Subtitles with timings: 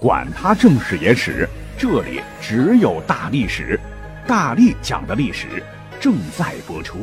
[0.00, 1.48] 管他正史野史。
[1.76, 3.78] 这里只有大历史，
[4.28, 5.60] 大力讲的历史
[6.00, 6.98] 正在播出。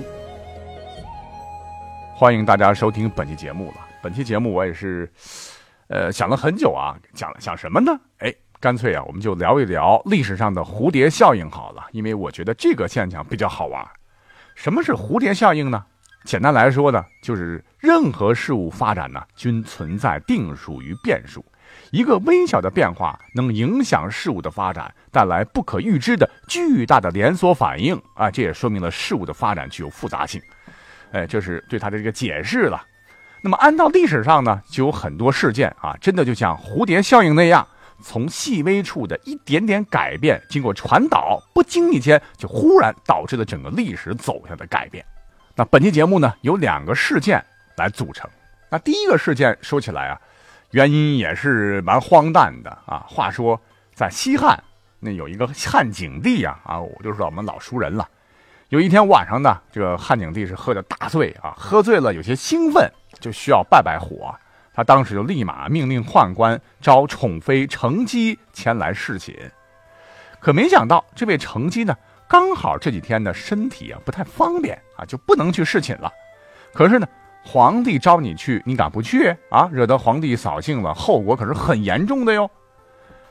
[2.16, 3.86] 欢迎大家收听本期节目了。
[4.02, 5.12] 本期节目我也是，
[5.88, 7.92] 呃，想了很久啊，讲讲什么呢？
[8.20, 13.86] 哎，干脆啊，我们就聊一聊历史上的蝴蝶效应好了，因为我觉得这个现象比较好玩。
[14.56, 15.84] 什么是蝴蝶效应呢？
[16.24, 21.44] 简单来说呢，就是任何事物发展呢，均存在定数与变数。
[21.92, 28.30] 一个微小的变化能影响事物的发展，带来不可预知的巨大的连锁反应啊！
[28.30, 30.42] 这也说明了事物的发展具有复杂性。
[31.12, 32.84] 哎，这是对它的这个解释了。
[33.42, 37.66] 那么，按照历史上呢，就有很多事件啊，真的就像蝴蝶效应那样，
[38.02, 45.06] 从细微处的一点点改变，经过传导，不经意间就忽然导致了整个历史走向的改变。
[45.56, 47.42] 那本期节目呢，有两个事件
[47.78, 48.30] 来组成。
[48.70, 50.20] 那第一个事件说起来啊。
[50.76, 53.06] 原因也是蛮荒诞的啊！
[53.08, 53.58] 话说，
[53.94, 54.62] 在西汉
[55.00, 58.06] 那有一个汉景帝啊啊，我就是我们老熟人了。
[58.68, 64.36] 有一天晚上呢，这个汉景帝是喝的大醉啊，喝醉了有些兴奋，就需要拜拜火。
[64.74, 69.34] 他当时就立马命令宦官招宠妃程姬前来侍寝。
[70.42, 71.96] 可没想到，这位程姬呢，
[72.28, 76.12] 刚好这几天呢身体啊不太方便啊，就不能去侍寝了。
[76.74, 77.08] 可是呢。
[77.46, 79.70] 皇帝招你去，你敢不去啊？
[79.72, 82.50] 惹得皇帝扫兴了，后果可是很严重的哟。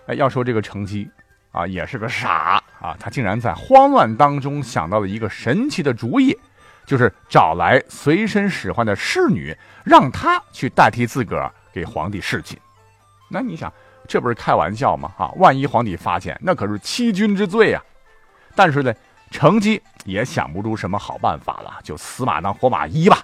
[0.06, 1.10] 哎，要说这个成姬
[1.50, 6.38] 啊，也是个傻啊，他竟然在慌乱当中想到了一个神奇的主意，
[6.86, 9.54] 就是找来随身使唤的侍女，
[9.84, 12.58] 让她去代替自个儿给皇帝侍寝。
[13.28, 13.72] 那你想，
[14.06, 15.12] 这不是开玩笑吗？
[15.18, 17.82] 啊，万一皇帝发现，那可是欺君之罪啊！
[18.54, 18.94] 但是呢，
[19.30, 23.18] 成姬也想不出什么好办法了，就死马当活马医吧。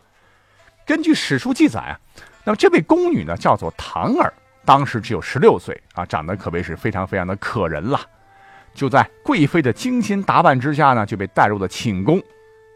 [0.90, 1.94] 根据史书记载啊，
[2.42, 4.32] 那么这位宫女呢叫做唐儿，
[4.64, 8.00] 当时只有十六岁啊，长得可谓是非常非常的可人了。
[8.74, 12.20] 就在贵妃的精心打扮之下呢，就被带入了寝宫。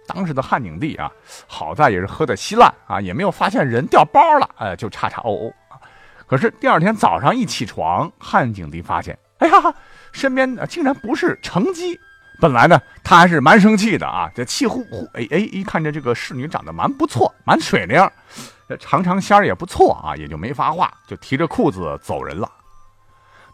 [0.06, 1.10] 当时的汉景帝啊，
[1.48, 5.53] 好在也是喝的稀烂啊，也没有发现人掉包了，哎，就叉叉哦哦。
[6.24, 9.54] 可是第二天早上一起床，汉景帝发现，哎呀，
[10.12, 11.98] 身边竟然不是程姬。
[12.41, 18.11] 本来呢，他还是蛮生气的啊，这气呼呼，哎哎，一看着这个侍女长得蛮不错，蛮水灵，
[18.78, 22.50] 长长仙儿也不错啊，也就没发话，就提着裤子走人了。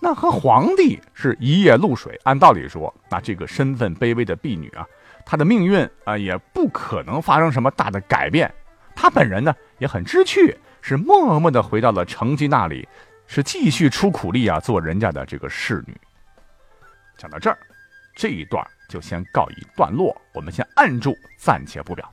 [0.00, 4.86] 那和皇帝是一夜露水，按道理说，那这个身份卑微的婢女啊，
[5.26, 8.52] 她的命运啊，也不可能发生什么大的改变。
[8.96, 12.88] 她本人呢，也很知趣，是默默的回到了成吉那里，
[13.26, 15.94] 是继续出苦力啊，做人家的这个侍女。
[17.18, 17.58] 讲到这儿。
[18.14, 22.08] 这一段就先告一段落，我们先按住，暂且不表。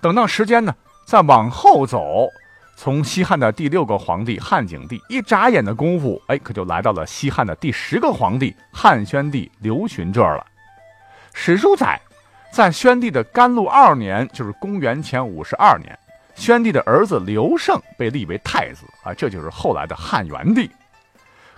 [0.00, 0.74] 等到时间呢，
[1.06, 2.28] 再往后走，
[2.76, 10.46] 从西汉的第六个皇帝汉景帝一眨眼的功夫，哎，可就来到了西汉的第十个皇帝汉宣帝刘询这儿了。
[11.34, 12.00] 史书载，
[12.52, 15.98] 在宣帝的甘露二年，就是公元前五十二年，
[16.36, 20.70] 宣帝的儿子刘胜被立为太子啊，这就是后来的汉元帝。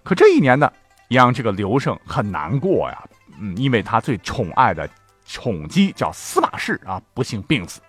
[0.03, 0.73] 可这一年呢，
[1.09, 3.05] 让这个刘胜很难过呀。
[3.41, 4.89] 嗯，因为他最宠爱的
[5.25, 7.81] 宠姬叫司马氏啊，不幸病死。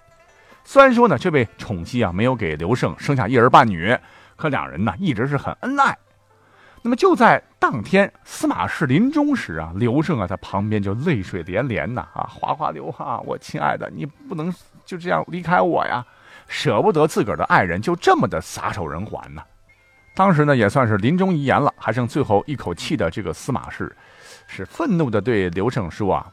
[0.64, 3.98] 虽然说呢，这位宠姬啊没有给刘胜生下一儿半女，
[4.36, 5.98] 可两人呢一直是很恩爱。
[6.84, 14.52] 那么就在当天司马氏临终时啊，刘胜啊在旁边就泪水连连呐啊，哗哗流啊，我亲爱的，你不能
[14.86, 16.06] 就这样离开我呀，
[16.48, 19.44] 舍不得自个儿的爱人就这么的撒手人寰呢。
[20.14, 23.96] 当时呢也算是临终遗言了，还剩最后一口气的这个司马氏。
[24.54, 26.30] 是愤怒的对刘胜说：“啊，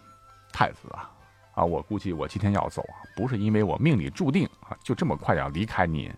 [0.53, 1.09] 太子啊，
[1.55, 6.13] 啊，我估计我今天要走啊，不是因为我命里注定啊，就这么快要离开您。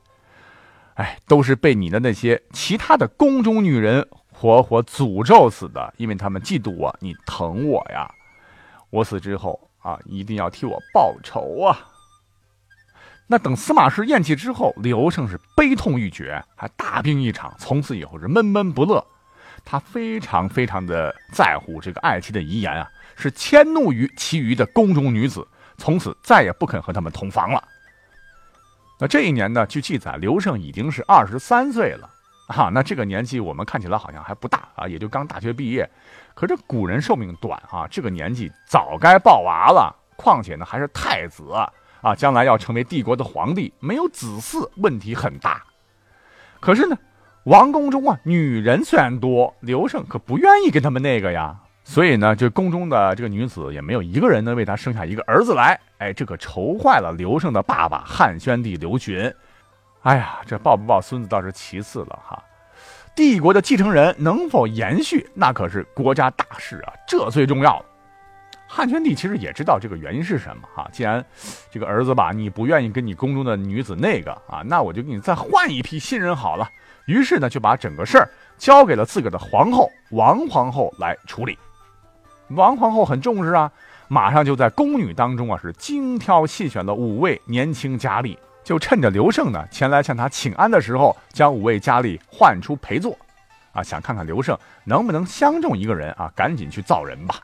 [0.94, 8.11] 哎，都是被你的那些其他的宫中女人活活诅咒死的，因为他们嫉妒我，你疼我呀。
[8.88, 11.76] 我死之后啊，一定要替我报仇啊。
[13.32, 19.06] 那等司马氏咽气之后，刘胜是悲痛欲绝，还大病一场，从此以后是闷闷不乐。”
[19.65, 25.47] 他非常非常的在乎这个爱妻的遗言啊，是迁怒于其余的宫中女子，
[25.77, 27.62] 从此再也不肯和他们同房了。
[28.99, 32.11] 那这一年呢，据记载，刘胜已经是二十三岁了
[32.49, 32.69] 啊。
[32.73, 35.88] 那这个年纪我们看起来好像还不大啊，也就刚大学毕业。
[36.35, 39.94] 可这古人寿命短啊，这个年纪早该抱娃了。
[40.17, 41.53] 况且呢，还是太子
[42.02, 45.62] 啊，将来要成为帝国的皇帝，没有子嗣，问题很大。
[46.58, 46.97] 可是呢，
[47.44, 51.56] 王宫中啊，女人虽然多，刘胜可不愿意跟他们那个呀。
[51.82, 55.79] 所以呢，这宫中的这个女子也没有一个人能为他生下一个儿子来。
[55.99, 59.32] 哎，这可愁坏了刘胜的爸爸汉宣帝刘询。
[60.02, 62.43] 哎呀，这抱不抱孙子倒是其次了哈，
[63.17, 67.85] 帝国的继承人能否延续，那可是国家大事啊，这最重要。
[68.72, 71.25] 汉宣帝其实也知道这个原因是什么哈，既然
[71.72, 76.70] 这个儿子吧，你不愿意跟你宫中的女子那个啊，那我就给你再换一批新人好了。
[77.06, 81.58] 于是呢，就把整个事儿交给了自个儿的皇后王皇后来处理。
[82.50, 83.72] 王皇后很重视啊，
[84.06, 93.19] 马上就在宫女当中啊是精挑细选了五位年轻佳丽，就趁着刘胜呢前来向他请安的时候，将五位佳丽唤出陪坐，
[93.73, 97.34] 啊，想看看刘胜能不能相中一个人啊，赶紧去造人吧。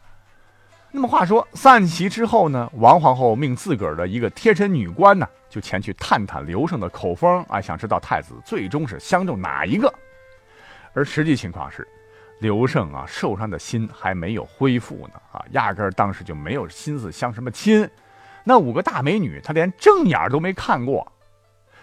[0.96, 9.92] 那么话说散席之后呢，王皇后命自个儿的一个贴身女官呢，就前去探探刘胜的口风啊，想知道太子最终是相中哪一个，
[10.94, 11.86] 而实际情况是。
[12.40, 17.86] 刘胜啊，受伤的心还没有恢复呢，啊，压根儿当时就没有心思相什么亲。
[18.42, 21.06] 那五个大美女，他连正眼都没看过。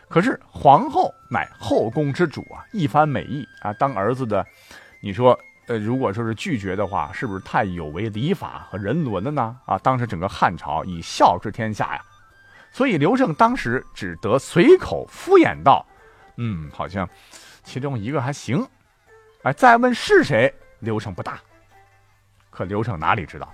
[0.10, 4.44] 可是皇后乃后宫之主啊，一番美意啊，当儿子的，
[5.04, 9.58] 你说，呃，如果说是拒绝的话，是不是太有违礼法和人伦了呢？
[9.66, 12.02] 啊，当时整个汉朝以孝治天下呀，
[12.72, 15.86] 所以刘胜当时只得随口敷衍道
[16.36, 17.08] ：“嗯，好像
[17.64, 18.68] 其中一个还行。”
[19.44, 20.54] 哎，再问是谁？
[20.80, 21.40] 刘胜不答。
[22.50, 23.52] 可刘胜哪里知道，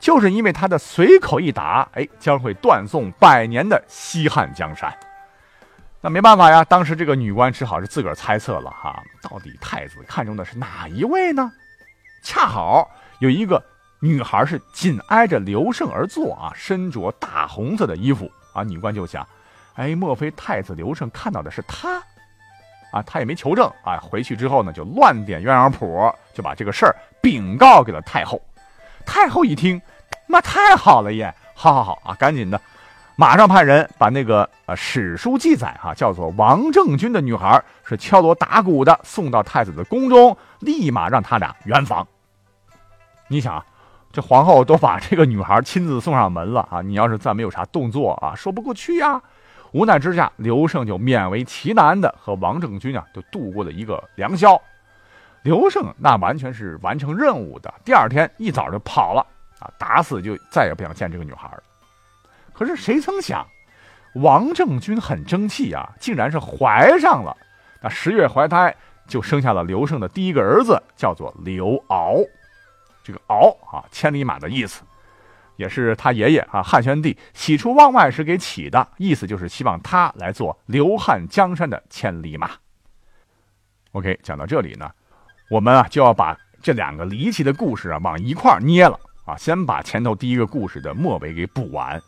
[0.00, 4.90] 就是因为他的随口一答，哎，将会断送百年的西汉江山。
[6.00, 11.52] 那没办法呀，当时这个女官只好是自个儿猜测了哈，到底太子看中的是哪一位呢？
[12.22, 13.62] 恰好有一个
[14.00, 19.26] 女孩是紧挨着刘胜而坐啊，身着大红色的衣服啊，女官就想，
[19.74, 22.02] 哎，莫非太子刘胜看到的是她？
[22.92, 28.40] 啊，他也没求证啊，回去之后呢，就乱点鸳鸯谱，就把这个事儿禀告给了太后。
[29.06, 29.80] 太后一听，
[30.26, 31.32] 那太好了耶！
[31.54, 32.60] 好好好啊，赶紧的，
[33.20, 42.08] 马上派人把那个呃史书记载哈，叫做王政君的女孩是敲锣打鼓的送到太子的宫中，立马让他俩圆房。
[43.28, 43.62] 你想，
[44.10, 49.20] 这皇后都把这个女孩亲自送上门了啊，你要是再没有啥动作啊，说不过去呀。
[49.72, 54.58] 无奈之下，刘胜就勉为其难的和王政君啊，就度过了一个良宵。
[55.42, 59.20] 刘胜那完全是完成任务的，第二天一早就跑了
[59.58, 61.62] 啊，打死就再也不想见这个女孩了。
[62.60, 63.46] 可是谁曾想，
[64.16, 67.34] 王政君很争气啊，竟然是怀上了。
[67.80, 68.76] 那十月怀胎，
[69.08, 72.22] 就生下了刘胜的第一个儿子，叫做刘骜。
[73.02, 74.82] 这个敖啊，千里马的意思。
[75.56, 82.50] 也是他爷爷啊，汉宣帝喜出望外时给起的，意思就是希望他来做刘汉江山的千里马。
[83.92, 84.90] OK，讲到这里呢，
[85.50, 91.98] 我们啊就要把这两个离奇的故事啊往一块捏了啊，先把前头第一个故事的末尾给补完。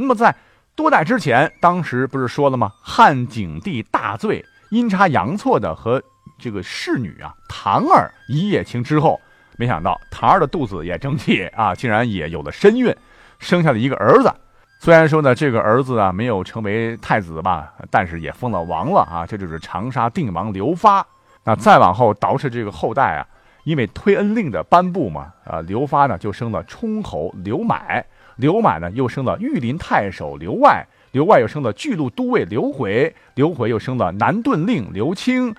[0.00, 0.34] 那么在
[0.74, 2.72] 多代之前，当时不是说了吗？
[2.80, 6.02] 汉景帝大醉，阴差阳错的和
[6.38, 9.20] 这个侍女啊唐儿一夜情之后。
[9.58, 12.96] 没想到唐儿的肚子也争气啊，竟然也有了身孕，
[13.38, 14.32] 生下了一个儿子。
[14.78, 19.26] 虽然说呢，这个儿子啊没有成为太子吧，但是也封了王了啊。
[19.26, 21.06] 这就是长沙定王刘发。
[21.44, 23.26] 那再往后倒饬这个后代啊，
[23.64, 28.02] 因为推恩令的颁布嘛，啊，刘发呢就生了冲侯刘买，
[28.40, 35.54] 刘买呢又生了御林太守刘外，刘外又生了巨鹿都尉刘回，刘回又生了南顿令刘清，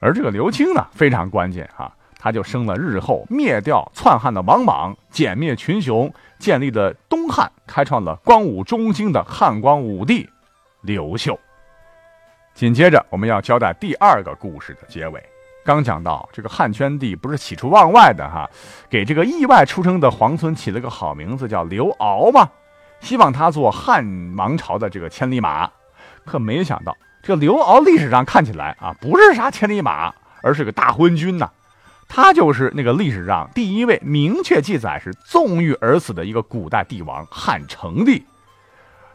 [0.00, 1.92] 而这个刘清呢非常关键哈。
[2.18, 10.26] 他就生了日后灭掉篡汉的王莽，歼灭群雄，建立了东汉，开创了光武中兴的汉光武帝
[10.80, 11.38] 刘秀。
[12.54, 15.22] 紧接着，我们要交代第二个故事的结尾。
[15.66, 18.48] 刚讲到这个汉宣帝不是喜出望外的哈，
[18.88, 22.48] 给这个意外出生的皇孙起了个好名字叫刘骜嘛，
[23.00, 25.68] 希望他做汉王朝的这个千里马。
[26.24, 31.50] 可没想到，这个刘骜历史上看起来啊，不是啥千里马，而是个大昏君呐。
[32.08, 38.24] 他就是那个历史上第一位明确记载是纵欲而死的一个古代帝王汉成帝。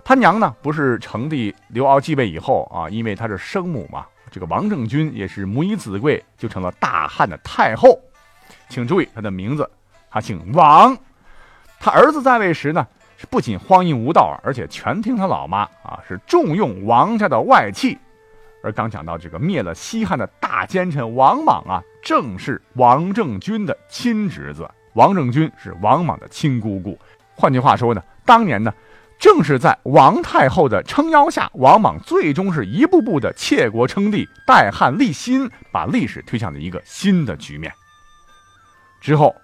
[0.03, 7.99] 他娘呢，不是成帝刘骜继位以后啊，因为他是生母嘛，这个王政君也是母以子贵，就成了大汉的太后。
[8.69, 9.69] 请注意他的名字，
[10.09, 10.97] 他姓王。
[11.79, 17.97] 他儿子在位时呢，是不仅荒淫无道，而且全听他老妈啊，是重用王家的外戚。
[18.63, 26.97] 而刚讲到这个灭了西汉的大奸臣王莽啊，正是王政君的亲侄子王政君是王莽的亲姑姑。
[27.35, 28.73] 换句话说呢，当年呢，
[29.21, 37.71] 正是在王太后的撑腰下，王莽最终是一步步的窃国称帝、代汉立新，把历史推向了一个新的局面。
[38.99, 39.35] 之后，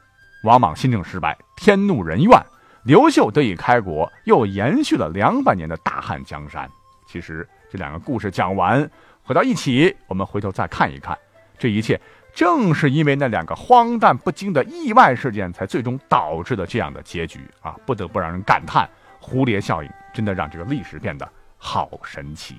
[0.43, 2.43] 王莽新政失败，天怒人怨，
[2.85, 6.67] 刘秀得以开国，又延续了两百年的大汉江山。
[7.07, 8.89] 其实这两个故事讲完，
[9.21, 11.15] 回到一起，我们回头再看一看，
[11.59, 12.01] 这一切
[12.33, 17.75] 正是因为那两个荒诞不经的意外事件，才最终导致的这样的结局啊！
[17.85, 18.89] 不得不让人感叹，
[19.27, 22.55] 蝴蝶效应真的让这个历史变得好神奇。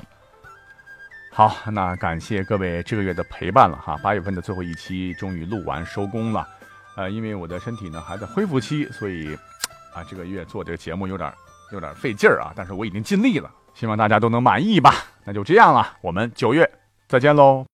[1.30, 6.46] 好，那感谢各位这个月的陪伴了哈，八月份的最后一期终于录完收工了。
[6.96, 9.34] 呃，因为我的身体呢还在恢复期，所以
[9.94, 11.32] 啊这个月做这个节目有点
[11.72, 14.92] 有点费劲儿啊，但是我已经尽力了，希望大家都能满意吧。
[15.24, 16.68] 那就这样了，我们九月
[17.06, 17.66] 再见喽。